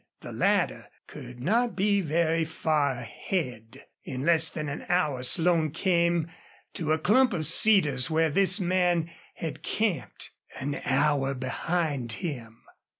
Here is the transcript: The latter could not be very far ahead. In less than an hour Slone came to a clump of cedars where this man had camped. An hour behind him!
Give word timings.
The 0.21 0.31
latter 0.31 0.87
could 1.05 1.39
not 1.41 1.75
be 1.75 2.01
very 2.01 2.43
far 2.43 2.93
ahead. 3.01 3.83
In 4.03 4.23
less 4.23 4.49
than 4.49 4.67
an 4.67 4.83
hour 4.89 5.21
Slone 5.21 5.69
came 5.69 6.31
to 6.73 6.91
a 6.91 6.97
clump 6.97 7.33
of 7.33 7.45
cedars 7.45 8.09
where 8.09 8.31
this 8.31 8.59
man 8.59 9.11
had 9.35 9.61
camped. 9.61 10.31
An 10.59 10.81
hour 10.85 11.35
behind 11.35 12.13
him! 12.13 12.63